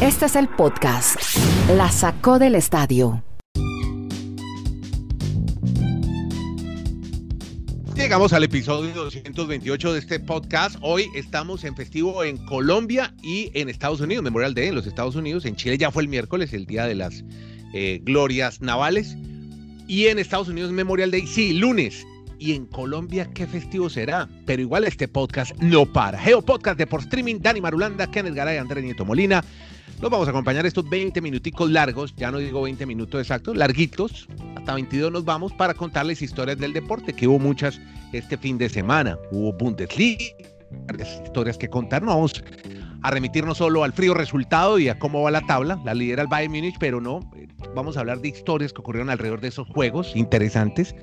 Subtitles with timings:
[0.00, 1.16] Este es el podcast.
[1.76, 3.22] La sacó del estadio.
[7.94, 10.76] Llegamos al episodio 228 de este podcast.
[10.80, 15.16] Hoy estamos en festivo en Colombia y en Estados Unidos, Memorial Day en los Estados
[15.16, 15.44] Unidos.
[15.44, 17.24] En Chile ya fue el miércoles, el día de las
[17.74, 19.16] eh, glorias navales.
[19.86, 22.06] Y en Estados Unidos Memorial Day, sí, lunes.
[22.40, 24.26] Y en Colombia, ¿qué festivo será?
[24.46, 26.18] Pero igual este podcast no para.
[26.18, 29.44] Geo Podcast de por streaming, Dani Marulanda, Kenneth Garay, Andrés Nieto Molina.
[30.00, 34.26] Nos vamos a acompañar estos 20 minuticos largos, ya no digo 20 minutos exactos, larguitos,
[34.56, 37.78] hasta 22 nos vamos para contarles historias del deporte, que hubo muchas
[38.14, 39.18] este fin de semana.
[39.30, 40.24] Hubo Bundesliga,
[41.26, 42.42] historias que contar, no vamos
[43.02, 46.28] a remitirnos solo al frío resultado y a cómo va la tabla, la lidera el
[46.28, 47.20] Bayern Múnich, pero no,
[47.74, 50.94] vamos a hablar de historias que ocurrieron alrededor de esos juegos interesantes.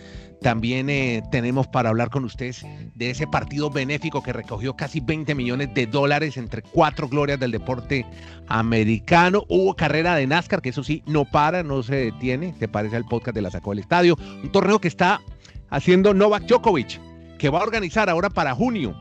[0.42, 5.34] También eh, tenemos para hablar con ustedes de ese partido benéfico que recogió casi 20
[5.34, 8.06] millones de dólares entre cuatro glorias del deporte
[8.48, 9.44] americano.
[9.50, 12.54] Hubo carrera de NASCAR, que eso sí, no para, no se detiene.
[12.60, 14.16] Se parece al podcast de la Sacó del Estadio.
[14.44, 15.22] Un torneo que está
[15.70, 17.00] haciendo Novak Djokovic,
[17.40, 18.96] que va a organizar ahora para junio.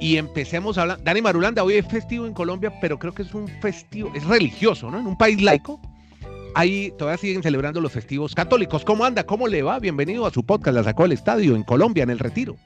[0.00, 1.02] Y empecemos a hablar.
[1.02, 4.92] Dani Marulanda, hoy es festivo en Colombia, pero creo que es un festivo, es religioso,
[4.92, 5.00] ¿no?
[5.00, 5.80] En un país laico
[6.58, 8.84] ahí todavía siguen celebrando los festivos católicos.
[8.84, 9.24] ¿Cómo anda?
[9.24, 9.78] ¿Cómo le va?
[9.78, 12.56] Bienvenido a su podcast, la sacó el estadio en Colombia, en el Retiro.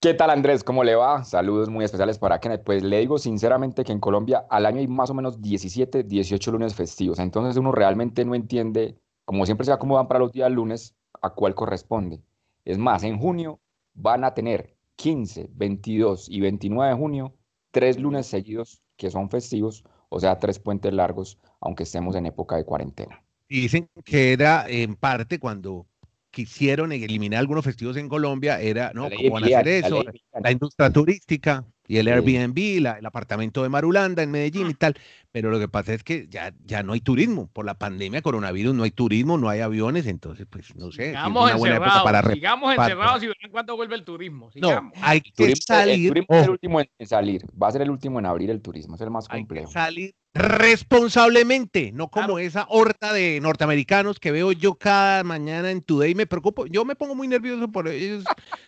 [0.00, 0.64] ¿Qué tal Andrés?
[0.64, 1.22] ¿Cómo le va?
[1.22, 2.64] Saludos muy especiales para Kenneth.
[2.64, 6.50] Pues le digo sinceramente que en Colombia al año hay más o menos 17, 18
[6.50, 7.20] lunes festivos.
[7.20, 11.54] Entonces uno realmente no entiende, como siempre se acomodan para los días lunes, a cuál
[11.54, 12.20] corresponde.
[12.64, 13.60] Es más, en junio
[13.94, 17.34] van a tener 15, 22 y 29 de junio
[17.70, 22.56] tres lunes seguidos que son festivos o sea, tres puentes largos, aunque estemos en época
[22.56, 23.22] de cuarentena.
[23.48, 25.86] Dicen que era en parte cuando
[26.30, 29.08] quisieron eliminar algunos festivos en Colombia, era, ¿no?
[29.10, 30.04] ¿Cómo van a hacer eso?
[30.40, 34.94] la industria turística y el Airbnb, el apartamento de Marulanda en Medellín y tal.
[35.32, 37.48] Pero lo que pasa es que ya, ya no hay turismo.
[37.48, 40.06] Por la pandemia, coronavirus, no hay turismo, no hay aviones.
[40.06, 41.08] Entonces, pues no sé.
[41.08, 44.50] Sigamos encerrados, para sigamos encerrados y verán cuándo vuelve el turismo.
[44.56, 46.08] No, hay que salir.
[46.08, 47.42] El turismo es el último en salir.
[47.60, 48.94] Va a ser el último en abrir el turismo.
[48.94, 49.66] Es el más complejo.
[49.68, 55.70] Hay que salir responsablemente, no como esa horta de norteamericanos que veo yo cada mañana
[55.70, 56.14] en Today.
[56.14, 58.24] Me preocupo, yo me pongo muy nervioso por ellos.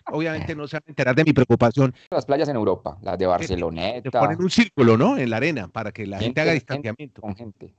[0.06, 1.94] Obviamente no se van a enterar de mi preocupación.
[2.10, 4.10] Las playas en Europa, las de Barceloneta.
[4.10, 5.16] ponen un círculo, ¿no?
[5.16, 7.22] En la arena para que la gente, haga distanciamiento.
[7.22, 7.74] con gente.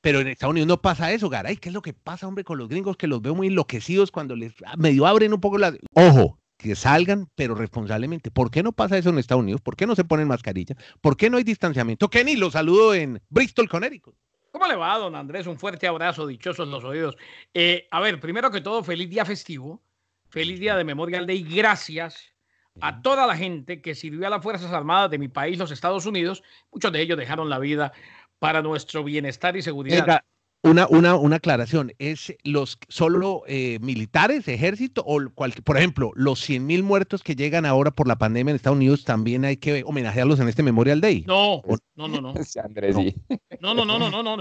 [0.00, 1.56] Pero en Estados Unidos no pasa eso, Garay.
[1.56, 4.36] ¿Qué es lo que pasa, hombre, con los gringos que los veo muy enloquecidos cuando
[4.36, 5.74] les medio abren un poco las.
[5.94, 8.30] Ojo, que salgan, pero responsablemente.
[8.30, 9.60] ¿Por qué no pasa eso en Estados Unidos?
[9.62, 10.74] ¿Por qué no se ponen mascarilla?
[11.00, 12.10] ¿Por qué no hay distanciamiento?
[12.10, 14.14] Kenny, lo saludo en Bristol, Connecticut.
[14.50, 15.46] ¿Cómo le va, don Andrés?
[15.46, 17.16] Un fuerte abrazo, dichosos los oídos.
[17.54, 19.82] Eh, a ver, primero que todo, feliz día festivo,
[20.30, 21.44] feliz día de Memorial Day.
[21.44, 22.34] Gracias
[22.80, 26.06] a toda la gente que sirvió a las Fuerzas Armadas de mi país, los Estados
[26.06, 26.42] Unidos.
[26.72, 27.92] Muchos de ellos dejaron la vida
[28.40, 30.22] para nuestro bienestar y seguridad.
[30.62, 36.40] Una, una, una aclaración, ¿es los solo eh, militares, ejército, o cual, por ejemplo, los
[36.40, 39.84] 100 mil muertos que llegan ahora por la pandemia en Estados Unidos también hay que
[39.84, 41.24] homenajearlos en este Memorial Day?
[41.28, 41.62] No,
[41.94, 42.32] no, no, no.
[42.32, 43.74] no.
[43.74, 44.36] no, no, no, no, no,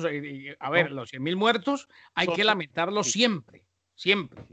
[0.60, 3.64] A ver, los 100 mil muertos hay que lamentarlos siempre,
[3.94, 4.44] siempre.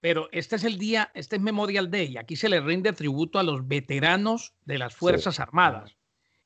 [0.00, 3.44] Pero este es el día, este es Memorial Day, aquí se le rinde tributo a
[3.44, 5.96] los veteranos de las Fuerzas Armadas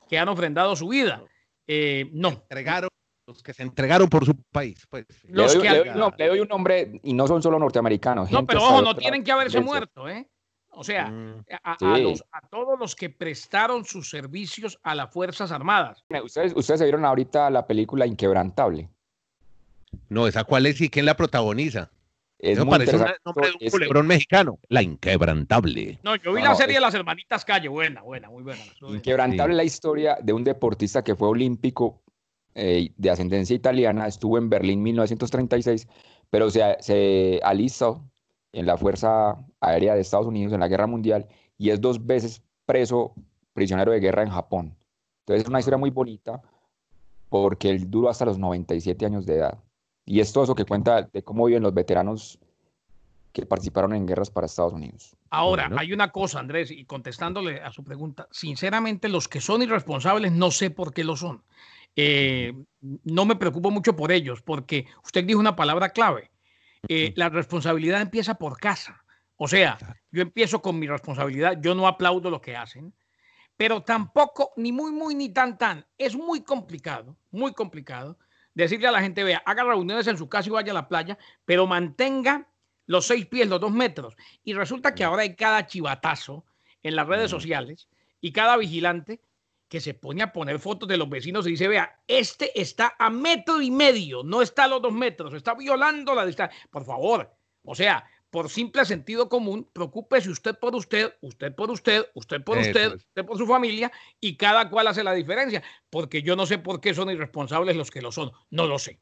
[0.09, 1.23] que han ofrendado su vida.
[1.67, 2.29] Eh, no.
[2.29, 2.91] Entregaron
[3.29, 4.87] los que se entregaron por su país.
[4.89, 5.05] Pues.
[5.29, 6.15] Los le, doy, que...
[6.17, 8.31] le, doy un nombre y no son solo norteamericanos.
[8.31, 10.27] No, pero ojo, no tienen que haberse muerto, ¿eh?
[10.71, 11.77] O sea, mm, a,
[12.51, 16.05] todos los que prestaron sus servicios a las Fuerzas Armadas.
[16.25, 18.89] Ustedes, ustedes se vieron ahorita la película Inquebrantable.
[20.09, 21.91] No, ¿esa cuál es y quién la protagoniza?
[22.39, 24.59] Es Eso parece un nombre de un culebrón mexicano.
[24.69, 25.99] La Inquebrantable.
[26.03, 27.69] No, yo vi la serie de las hermanitas Calle.
[27.69, 28.63] Buena, buena, muy buena.
[28.81, 32.01] Inquebrantable la historia de un deportista que fue olímpico
[32.55, 35.89] eh, de ascendencia italiana, estuvo en Berlín en 1936,
[36.31, 38.03] pero se, se alistó
[38.53, 41.27] en la Fuerza Aérea de Estados Unidos en la Guerra Mundial
[41.57, 43.15] y es dos veces preso,
[43.53, 44.77] prisionero de guerra en Japón.
[45.21, 46.41] Entonces es una historia muy bonita
[47.29, 49.59] porque él duró hasta los 97 años de edad.
[50.05, 52.39] Y es todo eso que cuenta de cómo viven los veteranos
[53.33, 55.15] que participaron en guerras para Estados Unidos.
[55.31, 60.33] Ahora, hay una cosa, Andrés, y contestándole a su pregunta, sinceramente los que son irresponsables
[60.33, 61.43] no sé por qué lo son.
[62.01, 66.31] Eh, no me preocupo mucho por ellos, porque usted dijo una palabra clave.
[66.89, 69.03] Eh, la responsabilidad empieza por casa.
[69.35, 69.77] O sea,
[70.13, 72.95] yo empiezo con mi responsabilidad, yo no aplaudo lo que hacen,
[73.57, 75.85] pero tampoco, ni muy, muy, ni tan, tan.
[75.99, 78.17] Es muy complicado, muy complicado
[78.55, 81.19] decirle a la gente, vea, haga reuniones en su casa y vaya a la playa,
[81.45, 82.47] pero mantenga
[82.87, 84.15] los seis pies, los dos metros.
[84.45, 86.45] Y resulta que ahora hay cada chivatazo
[86.85, 87.89] en las redes sociales
[88.21, 89.21] y cada vigilante
[89.69, 93.11] que se pone a poner fotos de los vecinos y dice, vea, este está a
[93.11, 96.59] metro y medio, no está a los dos metros, está violando la distancia.
[96.71, 97.31] Por favor,
[97.63, 102.59] o sea, por simple sentido común, preocúpese usted por usted, usted por usted, usted por
[102.59, 106.59] usted, usted por su familia y cada cual hace la diferencia, porque yo no sé
[106.59, 109.01] por qué son irresponsables los que lo son, no lo sé.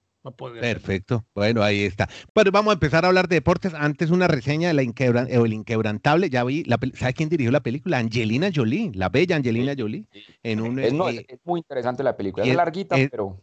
[0.61, 1.25] Perfecto.
[1.35, 2.09] Bueno, ahí está.
[2.35, 3.75] Bueno, vamos a empezar a hablar de deportes.
[3.75, 6.31] Antes una reseña de la el inquebrantable.
[6.31, 7.99] Ya vi, la, ¿sabe quién dirigió la película?
[7.99, 10.07] Angelina Jolie, la bella Angelina Jolie.
[10.43, 12.45] En un, es, eh, es, muy interesante la película.
[12.45, 13.41] Es, larguita, pero...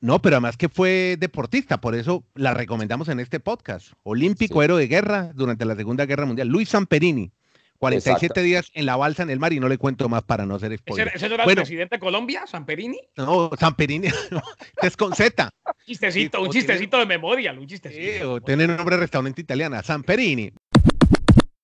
[0.00, 3.92] No, pero además que fue deportista, por eso la recomendamos en este podcast.
[4.04, 6.46] Olímpico, héroe de guerra durante la Segunda Guerra Mundial.
[6.46, 7.32] Luis Samperini,
[7.78, 10.56] 47 días en la balsa en el mar y no le cuento más para no
[10.56, 11.12] hacer spoiler.
[11.14, 12.98] ¿Ese, no era el presidente de Colombia, Samperini?
[13.16, 14.42] No, Samperini, no,
[14.82, 15.50] es con Z.
[15.86, 18.38] chistecito, un chistecito de memoria, un chistecito.
[18.38, 20.52] Sí, tiene nombre de restaurante italiana, Samperini.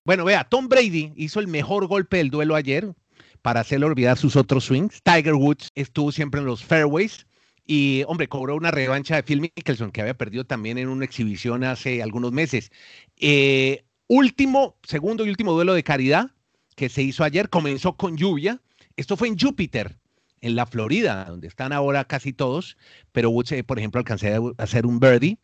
[0.05, 2.93] Bueno, vea, Tom Brady hizo el mejor golpe del duelo ayer
[3.41, 5.01] para hacerle olvidar sus otros swings.
[5.03, 7.25] Tiger Woods estuvo siempre en los fairways
[7.67, 11.63] y, hombre, cobró una revancha de Phil Mickelson, que había perdido también en una exhibición
[11.63, 12.71] hace algunos meses.
[13.17, 16.31] Eh, último, segundo y último duelo de caridad
[16.75, 18.61] que se hizo ayer, comenzó con lluvia.
[18.97, 19.97] Esto fue en Júpiter,
[20.41, 22.77] en la Florida, donde están ahora casi todos,
[23.11, 25.37] pero Woods, eh, por ejemplo, alcancé a hacer un birdie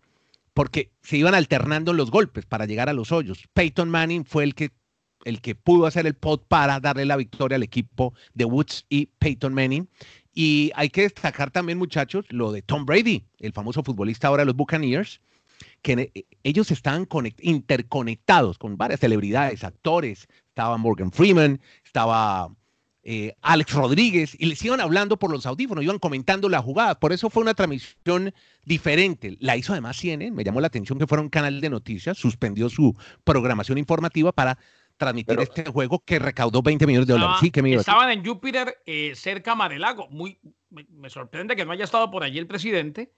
[0.54, 3.48] porque se iban alternando los golpes para llegar a los hoyos.
[3.54, 4.72] Peyton Manning fue el que,
[5.24, 9.08] el que pudo hacer el pot para darle la victoria al equipo de Woods y
[9.20, 9.88] Peyton Manning.
[10.34, 14.48] Y hay que destacar también, muchachos, lo de Tom Brady, el famoso futbolista ahora de
[14.48, 15.22] los Buccaneers,
[15.82, 17.08] que eh, ellos estaban
[17.40, 22.50] interconectados con varias celebridades, actores, estaba Morgan Freeman, estaba
[23.04, 27.00] eh, Alex Rodríguez, y les iban hablando por los audífonos, iban comentando la jugada.
[27.00, 29.38] Por eso fue una transmisión diferente.
[29.40, 32.70] La hizo además CNN, me llamó la atención que fuera un canal de noticias, suspendió
[32.70, 34.58] su programación informativa para
[34.98, 37.38] transmitir este juego que recaudó 20 millones de dólares.
[37.40, 40.08] sí, estaban en Júpiter, eh, cerca a Lago.
[40.10, 40.38] Muy,
[40.72, 43.12] me, sorprende que no haya estado por allí el presidente,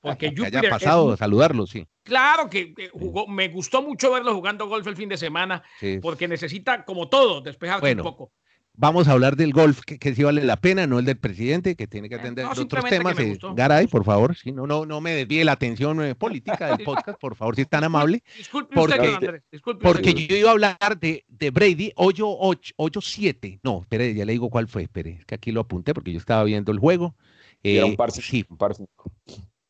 [0.00, 1.86] porque que Júpiter haya pasado a saludarlo, sí.
[2.02, 5.62] Claro que, jugó, me gustó mucho verlo jugando golf el fin de semana,
[6.00, 8.32] porque necesita, como todo, despejarse un poco.
[8.74, 11.86] Vamos a hablar del golf, que, sí vale la pena, no el del presidente, que
[11.86, 13.18] tiene que eh, atender otros temas.
[13.18, 16.84] Eh, Garay, por favor, si no, no, no me desvíe la atención eh, política del
[16.84, 18.22] podcast, por favor, si es tan amable.
[18.36, 23.00] Disculpe porque, usted, Andrés, disculpe porque yo iba a hablar de, de Brady, hoyo 8,
[23.00, 23.60] 7.
[23.62, 26.18] No, espere, ya le digo cuál fue, espere, es que aquí lo apunté porque yo
[26.18, 27.14] estaba viendo el juego.
[27.62, 28.44] Era un par sí.
[28.48, 28.74] un par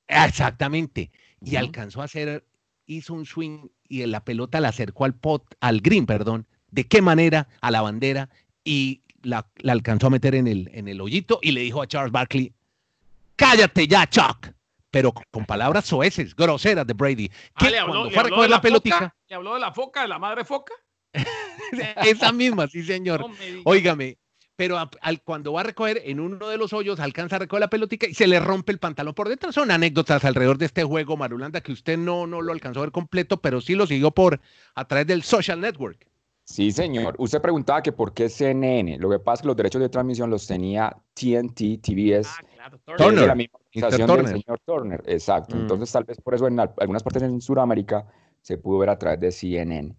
[0.06, 1.10] Exactamente.
[1.40, 2.46] Y alcanzó a hacer,
[2.86, 6.46] hizo un swing y la pelota la acercó al pot, al green, perdón.
[6.70, 7.48] ¿De qué manera?
[7.60, 8.30] A la bandera
[8.64, 12.12] y la, alcanzó a meter en el, en el hoyito y le dijo a Charles
[12.12, 12.52] Barkley,
[13.36, 14.48] cállate ya, Chuck.
[14.90, 17.30] Pero con palabras soeces, groseras de Brady.
[17.58, 19.14] Que ah, cuando fue a recoger la, pelotita.
[19.26, 20.74] ¿Le habló de la foca, de la madre foca?
[22.04, 23.24] Esa misma, sí, señor.
[23.64, 24.18] Óigame,
[24.54, 27.70] pero al, cuando va a recoger en uno de los hoyos, alcanza a recoger la
[27.70, 29.54] pelotita y se le rompe el pantalón por detrás.
[29.54, 32.92] Son anécdotas alrededor de este juego, Marulanda, que usted no, no lo alcanzó a ver
[32.92, 34.40] completo, pero sí lo siguió por
[34.74, 36.06] a través del social network.
[36.52, 37.14] Sí, señor.
[37.16, 38.98] Usted preguntaba que por qué CNN.
[38.98, 42.28] Lo que pasa es que los derechos de transmisión los tenía TNT, TBS.
[42.28, 43.26] Ah, claro, Turner.
[43.26, 45.02] La misma organización del señor Turner.
[45.06, 45.56] Exacto.
[45.56, 45.60] Mm.
[45.60, 48.06] Entonces, tal vez por eso en algunas partes en Sudamérica
[48.42, 49.96] se pudo ver a través de CNN.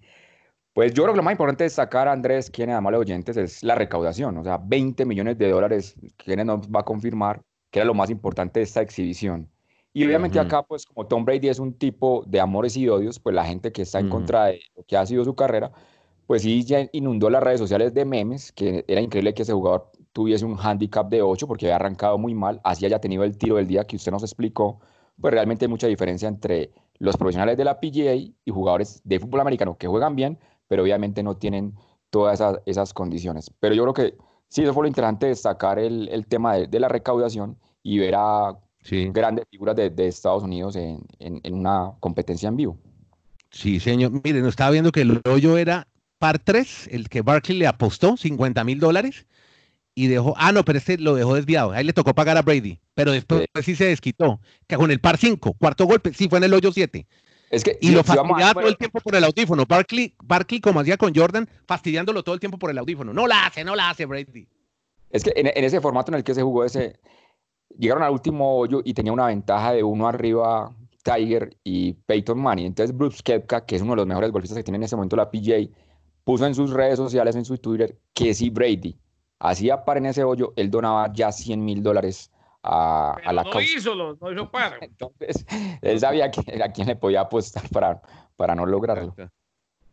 [0.74, 3.64] Pues yo creo que lo más importante de destacar, Andrés, quien es de oyentes, es
[3.64, 4.38] la recaudación.
[4.38, 7.42] O sea, 20 millones de dólares, quienes nos va a confirmar
[7.72, 9.50] que era lo más importante de esta exhibición.
[9.92, 13.34] Y obviamente acá, pues como Tom Brady es un tipo de amores y odios, pues
[13.34, 15.72] la gente que está en contra de lo que ha sido su carrera,
[16.28, 19.92] pues sí ya inundó las redes sociales de memes, que era increíble que ese jugador
[20.14, 23.58] tuviese un handicap de 8 porque había arrancado muy mal, así haya tenido el tiro
[23.58, 24.80] del día que usted nos explicó,
[25.20, 29.42] pues realmente hay mucha diferencia entre los profesionales de la PGA y jugadores de fútbol
[29.42, 31.76] americano que juegan bien, pero obviamente no tienen
[32.10, 33.52] todas esas, condiciones.
[33.60, 36.88] Pero yo creo que sí, eso fue lo interesante destacar el, el tema de, la
[36.88, 38.58] recaudación y ver a
[39.12, 42.78] grandes figuras de, de Estados Unidos en, en, en, una competencia en vivo.
[43.50, 44.12] Sí, señor.
[44.24, 45.88] Miren, estaba viendo que el hoyo era
[46.24, 49.26] par 3, el que Barkley le apostó 50 mil dólares
[49.94, 52.80] y dejó, ah, no, pero este lo dejó desviado, ahí le tocó pagar a Brady,
[52.94, 56.46] pero después sí, se desquitó, que con el par 5, cuarto golpe, sí fue en
[56.46, 57.06] el hoyo 7.
[57.52, 59.66] Es que, y lo fastidiaba todo el tiempo por el audífono.
[59.66, 63.12] Barkley, Barkley, como hacía con Jordan, fastidiándolo todo el tiempo por el audífono.
[63.12, 64.48] No la hace, no la hace Brady.
[65.10, 67.02] Es que en, ese formato en el que se jugó ese,
[67.78, 72.68] llegaron al último hoyo y tenía una ventaja de uno arriba Tiger y Peyton Manning.
[72.68, 75.18] Entonces Bruce Kepka, que es uno de los mejores golfistas que tiene en ese momento
[75.18, 75.68] la PGA,
[76.24, 78.98] puso en sus redes sociales, en su Twitter, que si Brady
[79.40, 82.32] hacía par en ese hoyo, él donaba ya 100 mil dólares
[82.64, 84.78] a, la no Hizo, no hizo par.
[84.82, 85.46] Entonces,
[85.82, 88.02] él sabía a quién le podía apostar para,
[88.36, 89.16] para no lograrlo.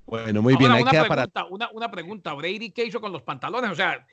[0.07, 0.73] Bueno, muy bien.
[0.73, 3.71] una, pregunta, una, una, pregunta, Brady, ¿qué hizo con los pantalones?
[3.71, 4.05] O sea,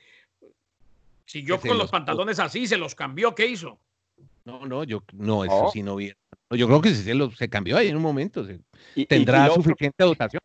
[1.28, 3.78] Siguió con los pantalones así, se los cambió, ¿qué hizo?
[4.46, 6.10] No, no, yo no, eso sí no vi.
[6.50, 8.46] Yo creo que se, se cambió ahí en un momento.
[9.06, 10.40] tendrá suficiente dotación.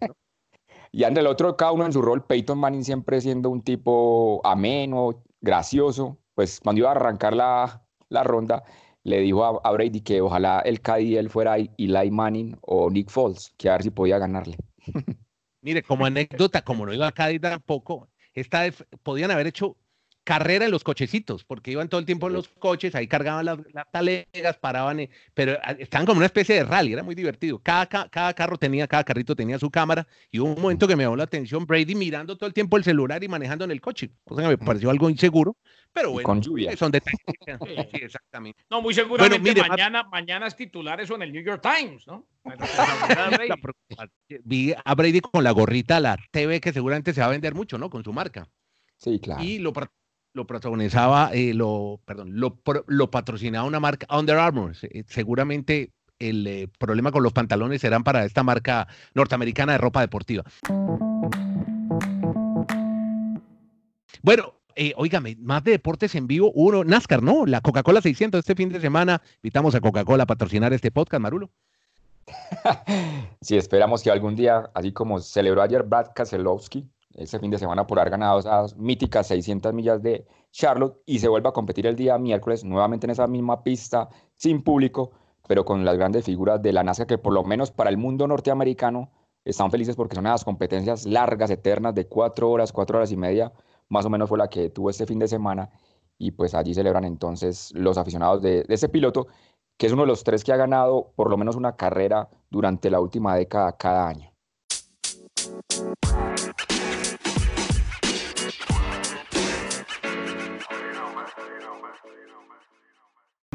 [0.95, 4.39] Y ante el otro, cada uno en su rol, Peyton Manning siempre siendo un tipo
[4.45, 6.19] ameno, gracioso.
[6.35, 8.63] Pues cuando iba a arrancar la, la ronda,
[9.03, 13.55] le dijo a, Brady que ojalá el KD él fuera Eli Manning o Nick Foles,
[13.57, 14.55] que a ver si podía ganarle.
[15.61, 18.63] Mire, como anécdota, como no iba a KD tampoco, esta
[19.01, 19.75] podían haber hecho
[20.23, 23.59] carrera en los cochecitos, porque iban todo el tiempo en los coches, ahí cargaban las,
[23.91, 27.59] talegas, paraban, pero ah, estaban como una especie de rally, era muy divertido.
[27.59, 31.03] Cada, cada, carro tenía, cada carrito tenía su cámara, y hubo un momento que me
[31.03, 34.11] llamó la atención Brady mirando todo el tiempo el celular y manejando en el coche,
[34.23, 35.57] cosa que me pareció algo inseguro,
[35.91, 36.75] pero bueno, con lluvia.
[36.75, 37.19] son detalles.
[37.91, 38.63] sí, exactamente.
[38.69, 42.25] No, muy seguramente mañana, mañana es titular eso en el New York Times, ¿no?
[44.43, 47.77] Vi a Brady con la gorrita, la TV, que seguramente se va a vender mucho,
[47.77, 47.89] ¿no?
[47.89, 48.47] Con su marca.
[48.97, 49.43] Sí, claro.
[49.43, 49.73] Y lo
[50.33, 54.75] lo protagonizaba, eh, lo, perdón, lo, lo, patrocinaba una marca Under Armour.
[55.07, 60.43] seguramente el eh, problema con los pantalones serán para esta marca norteamericana de ropa deportiva.
[64.21, 64.93] Bueno, eh,
[65.39, 67.45] más de deportes en vivo, uno, NASCAR, ¿no?
[67.45, 69.21] La Coca-Cola 600 este fin de semana.
[69.37, 71.51] Invitamos a Coca-Cola a patrocinar este podcast, Marulo.
[73.41, 77.85] sí, esperamos que algún día, así como celebró ayer Brad Keselowski, ese fin de semana
[77.85, 81.95] por haber ganado esas míticas 600 millas de Charlotte y se vuelve a competir el
[81.95, 85.11] día miércoles nuevamente en esa misma pista sin público,
[85.47, 88.27] pero con las grandes figuras de la NASA que por lo menos para el mundo
[88.27, 89.11] norteamericano
[89.45, 93.51] están felices porque son unas competencias largas, eternas, de cuatro horas, cuatro horas y media,
[93.89, 95.69] más o menos fue la que tuvo este fin de semana
[96.17, 99.27] y pues allí celebran entonces los aficionados de, de ese piloto,
[99.77, 102.89] que es uno de los tres que ha ganado por lo menos una carrera durante
[102.89, 104.32] la última década cada año.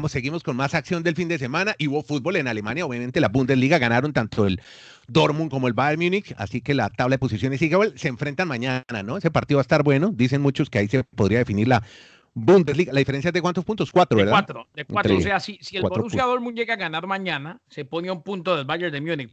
[0.07, 2.85] Seguimos con más acción del fin de semana y hubo fútbol en Alemania.
[2.85, 4.61] Obviamente la Bundesliga ganaron tanto el
[5.07, 7.75] Dortmund como el Bayern Múnich, así que la tabla de posiciones sigue.
[7.95, 9.17] Se enfrentan mañana, ¿no?
[9.17, 10.11] Ese partido va a estar bueno.
[10.13, 11.83] Dicen muchos que ahí se podría definir la
[12.33, 12.93] Bundesliga.
[12.93, 13.91] La diferencia es de cuántos puntos?
[13.91, 14.31] Cuatro, ¿verdad?
[14.31, 14.67] De cuatro.
[14.73, 15.17] De cuatro.
[15.17, 18.55] o sea, si, el Borussia Dortmund llega a ganar mañana, se pone a un punto
[18.55, 19.31] del Bayern de Múnich.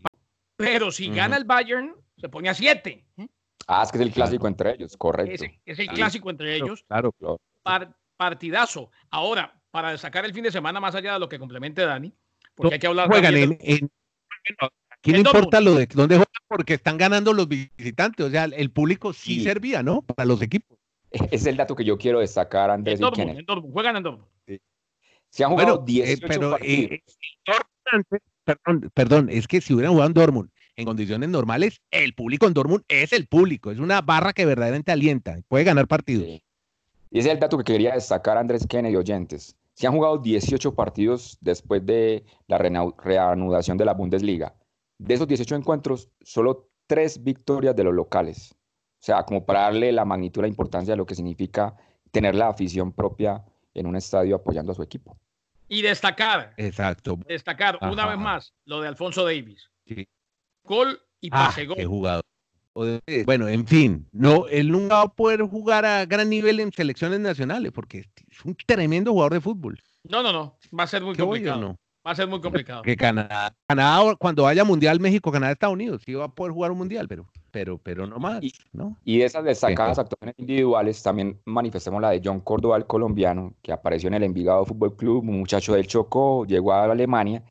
[0.56, 3.04] Pero si gana el Bayern, se pone a siete.
[3.18, 3.28] ¿eh?
[3.66, 5.44] Ah, es que es el clásico entre ellos, correcto.
[5.64, 6.84] Es, el clásico entre ellos.
[6.88, 7.38] Claro, claro.
[8.16, 8.90] partidazo.
[9.10, 12.10] Ahora, para destacar el fin de semana más allá de lo que complemente Dani,
[12.54, 13.90] porque hay que hablar juegan en,
[14.88, 18.70] aquí no importa lo de dónde juegan porque están ganando los visitantes, o sea, el
[18.70, 20.00] público sí, servía, ¿no?
[20.00, 20.78] Para los equipos.
[21.10, 22.94] Es el dato que yo quiero destacar, Andrés.
[22.94, 24.28] En Dortmund, en Dortmund, juegan en Dortmund.
[24.46, 24.60] Sí.
[25.28, 27.02] Se han jugado 18 eh, pero, eh,
[28.44, 32.54] perdón, perdón, es que si hubieran jugado en Dortmund en condiciones normales, el público en
[32.54, 36.40] Dortmund es el público, es una barra que verdaderamente alienta, puede ganar partidos.
[37.10, 39.54] Y ese es el dato que quería destacar, Andrés Kennedy, oyentes.
[39.76, 44.54] Se han jugado 18 partidos después de la reanudación de la Bundesliga.
[44.96, 48.52] De esos 18 encuentros, solo tres victorias de los locales.
[48.52, 51.76] O sea, como para darle la magnitud, la importancia de lo que significa
[52.10, 55.18] tener la afición propia en un estadio apoyando a su equipo.
[55.68, 56.54] Y destacar.
[56.56, 57.18] Exacto.
[57.26, 59.70] Destacar una vez más lo de Alfonso Davis.
[59.84, 60.08] Sí.
[60.64, 61.76] Gol y ah, pase gol.
[61.76, 62.24] Qué jugador.
[63.24, 67.20] Bueno, en fin, no, él nunca va a poder jugar a gran nivel en selecciones
[67.20, 69.80] nacionales porque es un tremendo jugador de fútbol.
[70.04, 71.76] No, no, no, va a ser muy complicado.
[72.06, 72.82] Va a ser muy complicado.
[72.82, 76.70] Que Canadá, Canadá, cuando vaya Mundial México, Canadá, Estados Unidos, sí va a poder jugar
[76.70, 78.96] un Mundial, pero, pero, pero no más, y, ¿no?
[79.04, 83.72] Y de esas destacadas actuaciones individuales, también manifestemos la de John Córdoba, el colombiano, que
[83.72, 87.42] apareció en el Envigado Fútbol Club, un muchacho del Chocó, llegó a Alemania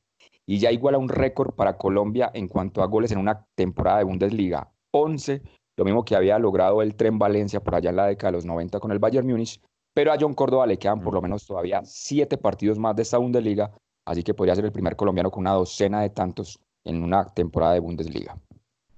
[0.46, 4.04] y ya iguala un récord para Colombia en cuanto a goles en una temporada de
[4.06, 4.72] Bundesliga.
[5.02, 5.42] 11,
[5.78, 8.46] lo mismo que había logrado el Tren Valencia por allá en la década de los
[8.46, 9.60] 90 con el Bayern Múnich,
[9.94, 13.18] pero a John Córdoba le quedan por lo menos todavía siete partidos más de esta
[13.18, 13.72] Bundesliga,
[14.06, 17.74] así que podría ser el primer colombiano con una docena de tantos en una temporada
[17.74, 18.38] de Bundesliga.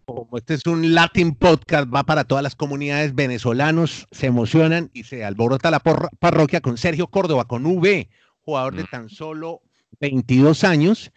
[0.05, 5.03] Como este es un Latin podcast, va para todas las comunidades venezolanos, se emocionan y
[5.03, 8.09] se alborota la parroquia con Sergio Córdoba, con V,
[8.41, 9.61] jugador de tan solo
[9.99, 11.11] 22 años.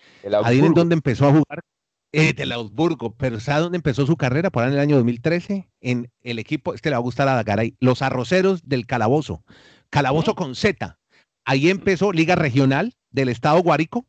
[0.45, 1.61] Ahí en donde empezó a jugar
[2.13, 4.51] eh, de Augsburgo, pero ¿sabe dónde empezó su carrera?
[4.51, 7.35] Por ahí en el año 2013, en el equipo, este le va a gustar a
[7.35, 9.45] Dagaray, los arroceros del Calabozo,
[9.91, 10.99] Calabozo con Z.
[11.45, 14.07] Ahí empezó Liga Regional del Estado Guárico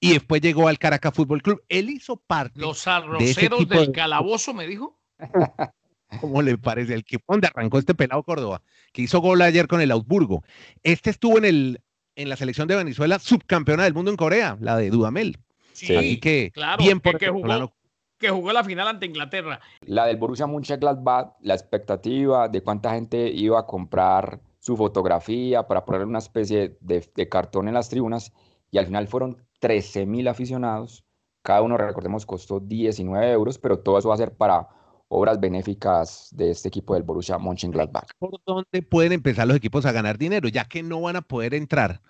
[0.00, 1.62] y después llegó al Caracas Fútbol Club.
[1.68, 2.60] Él hizo parte.
[2.60, 4.98] Los arroceros del Calabozo, me dijo.
[6.20, 6.94] ¿Cómo le parece?
[6.94, 10.42] El equipo donde arrancó este pelado Córdoba, que hizo gol ayer con el Augsburgo.
[10.82, 11.80] Este estuvo en, el,
[12.16, 15.38] en la selección de Venezuela, subcampeona del mundo en Corea, la de Dudamel.
[15.72, 17.72] Sí, que claro, bien por que, jugó,
[18.18, 19.60] que jugó la final ante Inglaterra.
[19.82, 25.84] La del Borussia Mönchengladbach, la expectativa de cuánta gente iba a comprar su fotografía, para
[25.84, 28.32] poner una especie de, de cartón en las tribunas,
[28.70, 31.04] y al final fueron 13 mil aficionados.
[31.42, 34.68] Cada uno, recordemos, costó 19 euros, pero todo eso va a ser para
[35.08, 38.08] obras benéficas de este equipo del Borussia Mönchengladbach.
[38.18, 40.48] ¿Por dónde pueden empezar los equipos a ganar dinero?
[40.48, 42.00] Ya que no van a poder entrar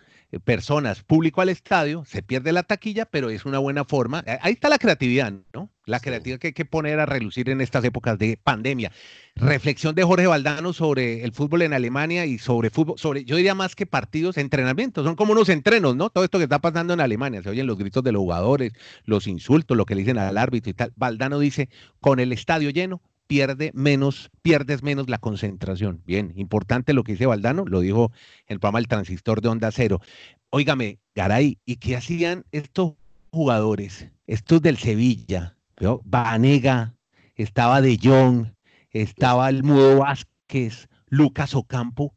[0.41, 4.25] personas, público al estadio, se pierde la taquilla, pero es una buena forma.
[4.41, 5.71] Ahí está la creatividad, ¿no?
[5.85, 8.93] La creatividad que hay que poner a relucir en estas épocas de pandemia.
[9.35, 13.55] Reflexión de Jorge Valdano sobre el fútbol en Alemania y sobre fútbol, sobre, yo diría
[13.55, 16.09] más que partidos, entrenamientos, son como unos entrenos, ¿no?
[16.09, 18.73] Todo esto que está pasando en Alemania, se oyen los gritos de los jugadores,
[19.05, 20.93] los insultos, lo que le dicen al árbitro y tal.
[20.97, 21.69] Valdano dice,
[22.01, 26.03] con el estadio lleno, pierde menos, pierdes menos la concentración.
[26.05, 28.13] Bien, importante lo que dice Valdano, lo dijo
[28.47, 30.03] el programa El Transistor de Onda Cero.
[30.51, 32.93] Óigame, Garay, ¿y qué hacían estos
[33.31, 35.57] jugadores, estos del Sevilla?
[35.81, 36.03] ¿Veo?
[36.05, 36.95] Vanega,
[37.35, 38.49] estaba De Jong,
[38.91, 42.15] estaba el Mudo Vázquez, Lucas Ocampo,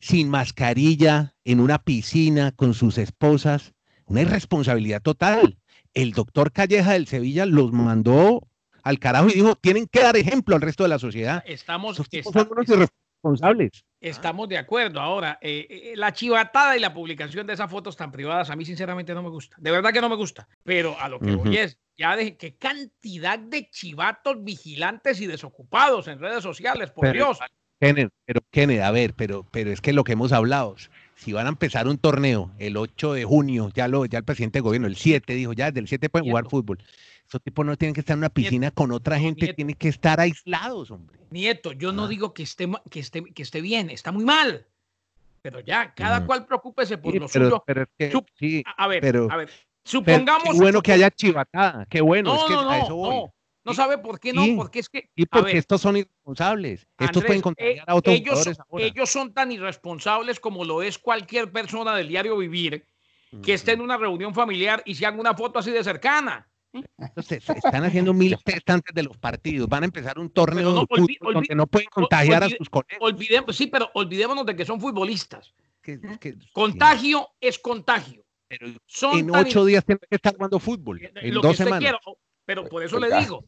[0.00, 3.74] sin mascarilla, en una piscina con sus esposas.
[4.06, 5.58] Una irresponsabilidad total.
[5.92, 8.48] El doctor Calleja del Sevilla los mandó
[8.84, 11.42] al carajo y dijo, tienen que dar ejemplo al resto de la sociedad.
[11.46, 13.84] Estamos, son unos irresponsables.
[13.98, 15.00] Estamos de acuerdo.
[15.00, 18.66] Ahora, eh, eh, la chivatada y la publicación de esas fotos tan privadas a mí
[18.66, 19.56] sinceramente no me gusta.
[19.58, 20.46] De verdad que no me gusta.
[20.62, 26.06] Pero a lo que voy es, ya de qué cantidad de chivatos vigilantes y desocupados
[26.06, 27.38] en redes sociales, por Dios.
[27.80, 30.76] Kenneth, pero Kenneth, a ver, pero, pero es que lo que hemos hablado,
[31.16, 34.58] si van a empezar un torneo el 8 de junio, ya lo, ya el presidente
[34.58, 36.78] de gobierno, el 7 dijo, ya desde el 7 pueden jugar fútbol.
[37.26, 40.20] Esos tipos no tienen que estar en una piscina con otra gente, tienen que estar
[40.20, 41.18] aislados, hombre.
[41.30, 42.08] Nieto, yo no ah.
[42.08, 44.66] digo que esté, que, esté, que esté bien, está muy mal.
[45.42, 46.26] Pero ya, cada mm.
[46.26, 47.62] cual preocúpese por lo suyo.
[47.66, 49.50] Pero es que, sí, a ver, pero, a ver,
[49.84, 50.44] supongamos.
[50.50, 53.14] qué bueno que haya chivatada, qué bueno, es que no, a eso voy.
[53.14, 55.10] No, no sabe por qué no, porque es que.
[55.14, 56.86] Y porque estos son irresponsables.
[56.98, 61.94] estos pueden contagiar a otros ellos, ellos son tan irresponsables como lo es cualquier persona
[61.96, 62.86] del diario vivir
[63.42, 66.48] que esté en una reunión familiar y se haga una foto así de cercana.
[66.98, 69.68] Entonces, están haciendo mil test antes de los partidos.
[69.68, 70.86] Van a empezar un torneo no,
[71.32, 72.98] donde no pueden contagiar a sus colegas.
[73.00, 75.54] Olvidemos, sí, pero olvidémonos de que son futbolistas.
[76.52, 78.24] contagio es contagio.
[78.48, 81.00] Pero en ocho días tienen que estar jugando fútbol.
[81.14, 81.94] En dos semanas.
[82.44, 83.44] pero por eso le digo,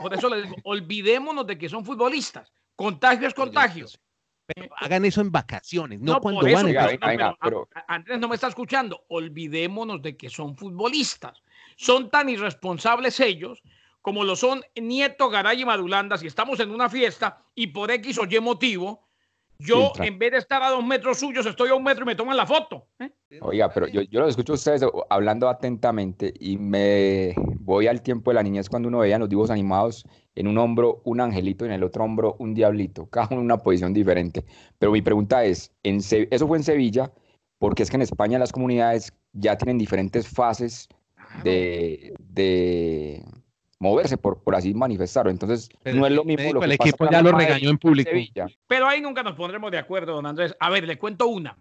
[0.00, 2.52] por eso le digo, olvidémonos de que son futbolistas.
[2.74, 3.86] Contagio es contagio.
[4.46, 6.72] Pero hagan eso en vacaciones, no, cuando van.
[7.88, 9.04] Andrés no me está escuchando.
[9.08, 11.42] Olvidémonos de que son futbolistas
[11.76, 13.62] son tan irresponsables ellos
[14.02, 16.16] como lo son Nieto, Garay y Madulanda.
[16.16, 19.08] Si estamos en una fiesta y por X o Y motivo,
[19.58, 22.14] yo en vez de estar a dos metros suyos, estoy a un metro y me
[22.14, 22.86] toman la foto.
[23.00, 23.10] ¿eh?
[23.40, 28.30] Oiga, pero yo, yo lo escucho a ustedes hablando atentamente y me voy al tiempo
[28.30, 31.64] de la niñez cuando uno veía en los dibujos animados en un hombro un angelito
[31.64, 34.44] y en el otro hombro un diablito, cada uno en una posición diferente.
[34.78, 37.12] Pero mi pregunta es, en, eso fue en Sevilla,
[37.58, 40.88] porque es que en España las comunidades ya tienen diferentes fases
[41.42, 43.22] de,
[43.78, 45.30] moverse, por, por así manifestarlo.
[45.30, 48.10] Entonces, no es lo mismo lo que El equipo ya lo regañó en público.
[48.66, 50.56] Pero ahí nunca nos pondremos de acuerdo, don Andrés.
[50.58, 51.56] A ver, le cuento una.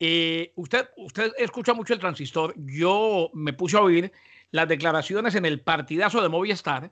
[0.00, 2.54] Eh, usted, usted escucha mucho el transistor.
[2.56, 4.10] Yo me puse a oír
[4.50, 6.90] las declaraciones en el partidazo de Movistar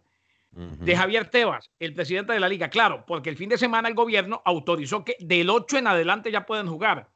[0.52, 2.70] de Javier Tebas, el presidente de la liga.
[2.70, 6.44] Claro, porque el fin de semana el gobierno autorizó que del 8 en adelante ya
[6.44, 7.08] pueden jugar.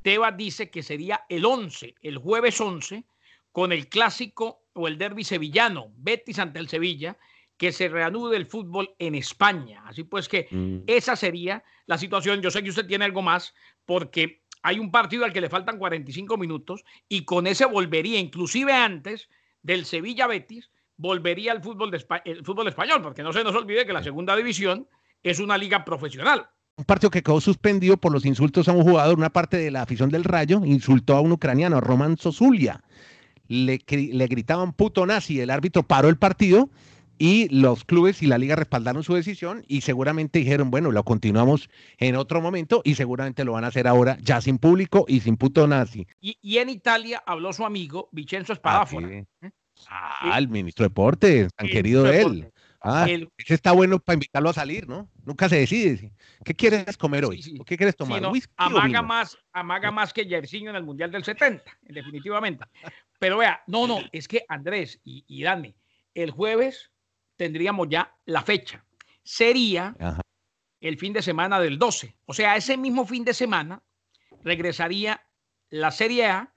[0.00, 3.04] Tebas dice que sería el 11, el jueves 11,
[3.52, 7.18] con el clásico o el derby sevillano, Betis ante el Sevilla,
[7.56, 9.82] que se reanude el fútbol en España.
[9.86, 10.78] Así pues que mm.
[10.86, 12.40] esa sería la situación.
[12.40, 15.78] Yo sé que usted tiene algo más porque hay un partido al que le faltan
[15.78, 19.28] 45 minutos y con ese volvería, inclusive antes
[19.62, 23.86] del Sevilla Betis, volvería al fútbol, de el fútbol español, porque no se nos olvide
[23.86, 24.88] que la segunda división
[25.22, 26.48] es una liga profesional.
[26.76, 29.82] Un partido que quedó suspendido por los insultos a un jugador, una parte de la
[29.82, 32.82] afición del Rayo insultó a un ucraniano, a Roman Sosulia
[33.48, 36.70] le, gritaban puto nazi, el árbitro paró el partido
[37.18, 41.68] y los clubes y la liga respaldaron su decisión y seguramente dijeron, bueno, lo continuamos
[41.98, 45.36] en otro momento y seguramente lo van a hacer ahora ya sin público y sin
[45.36, 46.06] puto nazi.
[46.20, 49.24] Y, en Italia habló su amigo Vincenzo Espadafora.
[49.88, 52.52] Ah, ah el ministro de Deportes, tan querido de él.
[52.84, 55.08] Ah, ese está bueno para invitarlo a salir, ¿no?
[55.24, 56.12] Nunca se decide.
[56.44, 57.40] ¿Qué quieres comer hoy?
[57.64, 58.20] ¿Qué quieres tomar?
[58.56, 62.64] amaga, más, amaga más que Jairzinho en el Mundial del 70, definitivamente.
[63.22, 65.76] Pero vea, no, no, es que Andrés y, y Dani,
[66.12, 66.90] el jueves
[67.36, 68.84] tendríamos ya la fecha.
[69.22, 69.94] Sería
[70.80, 72.16] el fin de semana del 12.
[72.26, 73.80] O sea, ese mismo fin de semana
[74.42, 75.24] regresaría
[75.70, 76.52] la Serie A.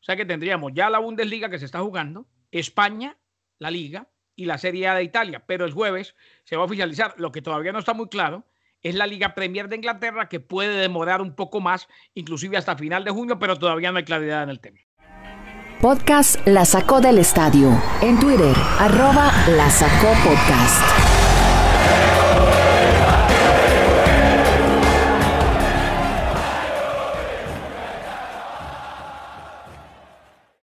[0.00, 3.18] O sea que tendríamos ya la Bundesliga que se está jugando, España,
[3.58, 5.44] la Liga y la Serie A de Italia.
[5.46, 7.12] Pero el jueves se va a oficializar.
[7.18, 8.46] Lo que todavía no está muy claro
[8.80, 13.04] es la Liga Premier de Inglaterra que puede demorar un poco más, inclusive hasta final
[13.04, 14.80] de junio, pero todavía no hay claridad en el tema.
[15.80, 17.70] Podcast La Sacó del Estadio.
[18.00, 20.82] En Twitter, arroba La Sacó Podcast.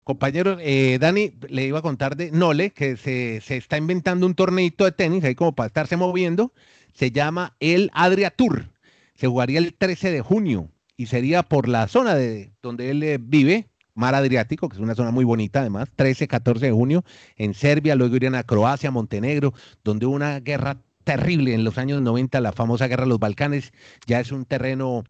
[0.05, 4.37] Compañero, eh, Dani, le iba a contar de Nole, que se, se, está inventando un
[4.37, 6.53] torneito de tenis, ahí como para estarse moviendo,
[6.94, 8.70] se llama el Adria Tour.
[9.16, 13.18] Se jugaría el 13 de junio y sería por la zona de donde él eh,
[13.20, 13.69] vive,
[14.01, 17.05] Mar Adriático, que es una zona muy bonita además, 13, 14 de junio,
[17.37, 22.03] en Serbia, luego irían a Croacia, Montenegro, donde hubo una guerra terrible en los años
[22.03, 23.73] 90, la famosa guerra de los Balcanes,
[24.07, 25.05] ya es un terreno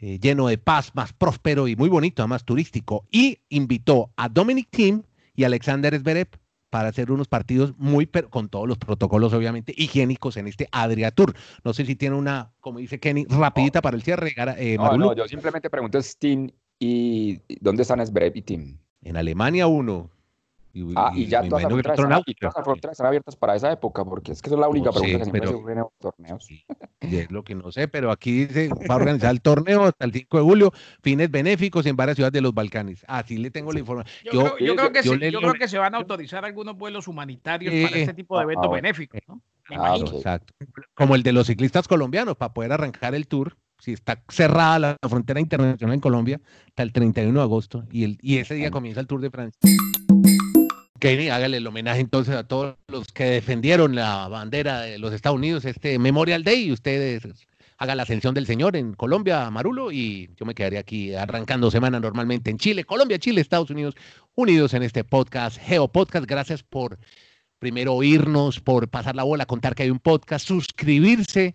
[0.00, 4.68] eh, lleno de paz, más próspero y muy bonito, además turístico, y invitó a Dominic
[4.70, 5.02] Thiem
[5.34, 6.28] y Alexander Zverev
[6.74, 11.12] para hacer unos partidos muy, pero con todos los protocolos obviamente higiénicos en este Adria
[11.12, 11.32] Tour.
[11.62, 14.34] No sé si tiene una, como dice Kenny, rapidita para el cierre.
[14.58, 18.78] Eh, no, no, yo simplemente pregunto, Steam, ¿y dónde están y Team?
[19.02, 20.10] En Alemania uno,
[20.74, 22.00] y, ah, y, ya todas las fronteras,
[22.92, 25.54] están, abiertas para esa época, porque es que es la única pregunta que siempre se
[25.54, 26.50] juega en los torneos.
[26.50, 30.04] y es lo que no sé, pero aquí dice, va a organizar el torneo hasta
[30.04, 33.04] el 5 de julio, fines benéficos en varias ciudades de los Balcanes.
[33.06, 34.12] Así le tengo la información.
[34.24, 34.56] Yo, creo,
[34.90, 38.42] que, yo creo que se van a autorizar algunos vuelos humanitarios para este tipo de
[38.42, 39.40] eventos benéficos, ¿no?
[39.70, 40.54] exacto.
[40.94, 45.08] Como el de los ciclistas colombianos, para poder arrancar el tour si está cerrada la
[45.08, 49.00] frontera internacional en Colombia hasta el 31 de agosto y, el, y ese día comienza
[49.00, 49.60] el Tour de Francia.
[50.98, 55.36] Kenny, hágale el homenaje entonces a todos los que defendieron la bandera de los Estados
[55.36, 57.22] Unidos, este Memorial Day, y ustedes
[57.76, 62.00] hagan la ascensión del Señor en Colombia, Marulo, y yo me quedaré aquí arrancando semana
[62.00, 63.94] normalmente en Chile, Colombia, Chile, Estados Unidos,
[64.34, 66.24] unidos en este podcast, Geo Podcast.
[66.24, 66.98] Gracias por
[67.58, 71.54] primero oírnos, por pasar la bola, contar que hay un podcast, suscribirse.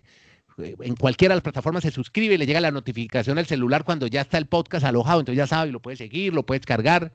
[0.62, 4.06] En cualquiera de las plataformas se suscribe y le llega la notificación al celular cuando
[4.06, 7.12] ya está el podcast alojado, entonces ya sabe, lo puede seguir, lo puedes cargar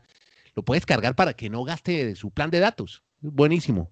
[0.55, 3.03] lo puedes cargar para que no gaste su plan de datos.
[3.21, 3.91] Buenísimo.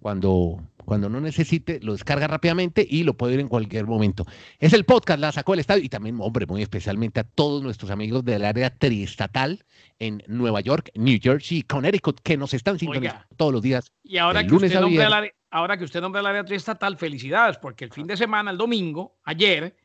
[0.00, 4.24] Cuando, cuando no necesite, lo descarga rápidamente y lo puede ver en cualquier momento.
[4.58, 7.90] Es el podcast, la sacó el estadio y también, hombre, muy especialmente a todos nuestros
[7.90, 9.64] amigos del área triestatal
[9.98, 13.92] en Nueva York, New Jersey y Connecticut que nos están sintonizando todos los días.
[14.02, 17.58] Y ahora que, usted nombra el área, ahora que usted nombra el área triestatal, felicidades,
[17.58, 19.76] porque el fin de semana, el domingo, ayer,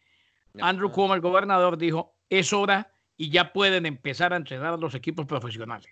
[0.62, 4.96] Andrew Cuomo, el gobernador, dijo, es hora y ya pueden empezar a entrenar a los
[4.96, 5.92] equipos profesionales.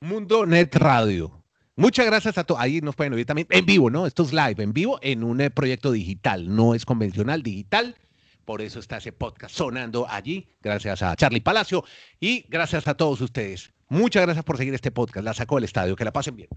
[0.00, 1.44] Mundo Net Radio.
[1.76, 2.60] Muchas gracias a todos.
[2.60, 4.06] Ahí nos pueden oír también en vivo, ¿no?
[4.06, 6.54] Esto es live, en vivo, en un eh, proyecto digital.
[6.54, 7.96] No es convencional, digital.
[8.46, 10.48] Por eso está ese podcast sonando allí.
[10.62, 11.84] Gracias a Charlie Palacio
[12.18, 13.72] y gracias a todos ustedes.
[13.88, 15.24] Muchas gracias por seguir este podcast.
[15.24, 15.96] La sacó el estadio.
[15.96, 16.48] Que la pasen bien.